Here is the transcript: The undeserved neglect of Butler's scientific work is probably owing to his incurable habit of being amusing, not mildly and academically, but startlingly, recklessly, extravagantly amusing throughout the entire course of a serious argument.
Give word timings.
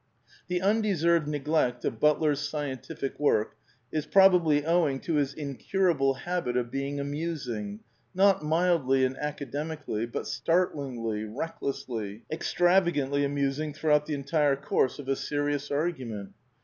The 0.47 0.63
undeserved 0.63 1.27
neglect 1.27 1.85
of 1.85 1.99
Butler's 1.99 2.39
scientific 2.39 3.19
work 3.19 3.55
is 3.91 4.07
probably 4.07 4.65
owing 4.65 4.99
to 5.01 5.13
his 5.13 5.31
incurable 5.35 6.15
habit 6.15 6.57
of 6.57 6.71
being 6.71 6.99
amusing, 6.99 7.81
not 8.15 8.43
mildly 8.43 9.05
and 9.05 9.15
academically, 9.15 10.07
but 10.07 10.25
startlingly, 10.25 11.25
recklessly, 11.25 12.23
extravagantly 12.31 13.23
amusing 13.23 13.75
throughout 13.75 14.07
the 14.07 14.15
entire 14.15 14.55
course 14.55 14.97
of 14.97 15.07
a 15.07 15.15
serious 15.15 15.69
argument. 15.69 16.31